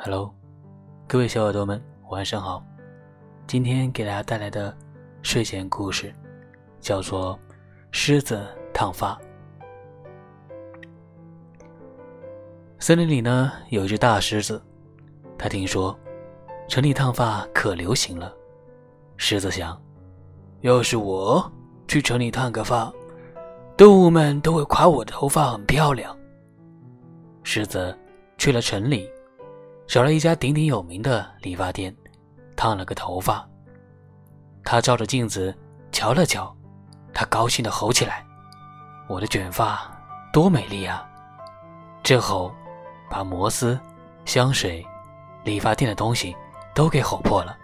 [0.00, 0.32] Hello，
[1.08, 2.64] 各位小耳朵们，晚上好。
[3.48, 4.72] 今天给大家带来的
[5.22, 6.14] 睡前故事
[6.78, 7.36] 叫做
[7.90, 8.40] 《狮子
[8.72, 9.20] 烫发》。
[12.78, 14.62] 森林里呢有一只大狮子，
[15.36, 15.98] 他听说
[16.68, 18.32] 城里烫发可流行了。
[19.16, 19.76] 狮子想，
[20.60, 21.52] 要是我
[21.88, 22.92] 去城里烫个发，
[23.76, 26.16] 动物们都会夸我的头发很漂亮。
[27.42, 27.98] 狮子
[28.38, 29.10] 去了城里。
[29.88, 31.96] 找了一家鼎鼎有名的理发店，
[32.54, 33.48] 烫了个头发。
[34.62, 35.56] 他照着镜子
[35.90, 36.54] 瞧了瞧，
[37.14, 38.22] 他高兴地吼起来
[39.08, 39.90] ：“我的卷发
[40.30, 41.08] 多美丽啊！”
[42.04, 42.54] 这吼
[43.08, 43.80] 把摩斯、
[44.26, 44.86] 香水、
[45.42, 46.36] 理发店的东西
[46.74, 47.56] 都给吼破了。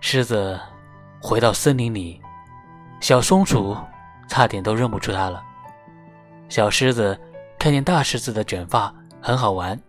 [0.00, 0.60] 狮子
[1.22, 2.20] 回到森林里，
[3.00, 3.74] 小松鼠
[4.28, 5.42] 差点都认不出它了。
[6.50, 7.18] 小狮子
[7.58, 9.80] 看见大狮子的卷发很好玩。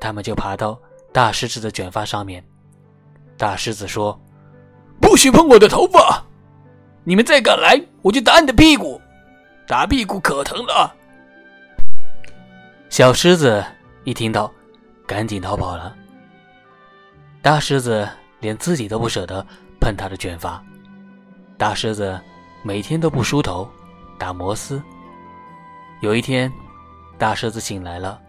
[0.00, 0.80] 他们就爬到
[1.12, 2.44] 大狮子的卷发上面。
[3.36, 4.20] 大狮子说
[5.00, 6.24] ：“不许碰我的头发！
[7.04, 9.00] 你们再敢来，我就打你的屁股！
[9.66, 10.94] 打屁股可疼了。”
[12.90, 13.64] 小狮子
[14.04, 14.52] 一听到，
[15.06, 15.94] 赶紧逃跑了。
[17.42, 18.08] 大狮子
[18.40, 19.46] 连自己都不舍得
[19.80, 20.62] 碰他的卷发。
[21.56, 22.18] 大狮子
[22.62, 23.68] 每天都不梳头，
[24.18, 24.82] 打摩丝。
[26.00, 26.52] 有一天，
[27.16, 28.20] 大狮子醒来了，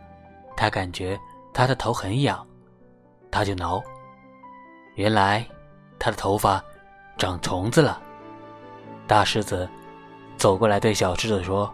[0.55, 1.19] 他感觉。
[1.53, 2.45] 他的头很痒，
[3.31, 3.81] 他就挠。
[4.95, 5.45] 原来
[5.97, 6.63] 他的头发
[7.17, 7.99] 长虫子了。
[9.07, 9.67] 大狮子
[10.37, 11.73] 走过来对小狮子说：“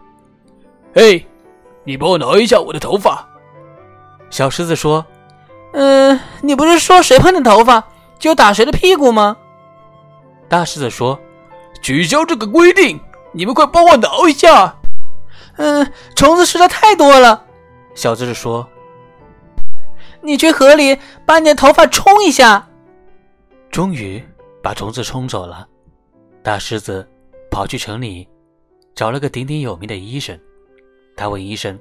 [0.94, 1.26] 嘿，
[1.84, 3.26] 你帮我挠一下我的头发。”
[4.30, 5.04] 小狮子说
[5.74, 7.84] ：“嗯，你不是说谁碰你头发
[8.18, 9.36] 就打谁的屁股吗？”
[10.48, 11.18] 大狮子说
[11.82, 12.98] ：“取消这个规定，
[13.32, 14.76] 你们快帮我挠一下。”
[15.58, 17.44] 嗯，虫子实在太多了。
[17.94, 18.68] 小狮子说。
[20.26, 22.68] 你去河里把你的头发冲一下。
[23.70, 24.22] 终于
[24.62, 25.68] 把虫子冲走了。
[26.42, 27.08] 大狮子
[27.50, 28.28] 跑去城里，
[28.94, 30.38] 找了个鼎鼎有名的医生。
[31.16, 31.78] 他问医生：“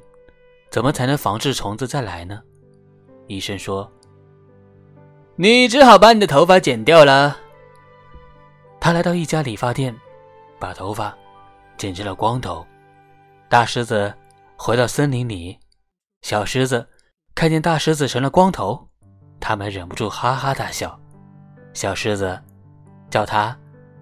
[0.69, 2.41] 怎么才能防治虫子再来呢？”
[3.27, 3.91] 医生说
[5.35, 7.37] ：“你只好把你的头发剪掉了。”
[8.79, 9.95] 他来到一家理发店，
[10.59, 11.15] 把头发
[11.77, 12.65] 剪成了光头。
[13.49, 14.13] 大狮子
[14.55, 15.57] 回到森林里，
[16.21, 16.87] 小狮子。
[17.35, 18.87] 看见大狮子成了光头，
[19.41, 20.97] 他们忍不住哈哈大笑。
[21.73, 22.41] 小狮子
[23.09, 23.55] 叫他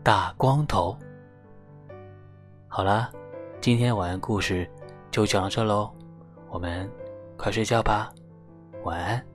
[0.04, 0.96] 大光头。
[2.68, 3.12] 好了，
[3.60, 4.70] 今天晚安故事
[5.10, 5.92] 就讲到这喽，
[6.52, 6.88] 我们
[7.36, 8.14] 快睡觉吧，
[8.84, 9.26] 晚安。